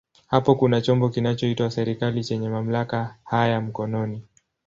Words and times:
Hapo 0.27 0.55
kuna 0.55 0.81
chombo 0.81 1.09
kinachoitwa 1.09 1.71
serikali 1.71 2.23
chenye 2.23 2.49
mamlaka 2.49 3.15
haya 3.23 3.61
mkononi. 3.61 4.23